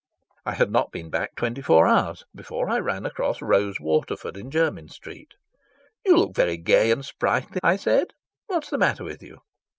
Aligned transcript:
I 0.47 0.53
had 0.53 0.71
not 0.71 0.91
been 0.91 1.11
back 1.11 1.35
twenty 1.35 1.61
four 1.61 1.85
hours 1.85 2.23
before 2.33 2.71
I 2.71 2.79
ran 2.79 3.05
across 3.05 3.39
Rose 3.39 3.79
Waterford 3.79 4.35
in 4.35 4.49
Jermyn 4.49 4.89
Street. 4.89 5.35
"You 6.03 6.17
look 6.17 6.33
very 6.33 6.57
gay 6.57 6.89
and 6.89 7.05
sprightly," 7.05 7.59
I 7.61 7.75
said. 7.75 8.07
"What's 8.47 8.71
the 8.71 8.79
matter 8.79 9.03
with 9.03 9.21
you?" 9.21 9.41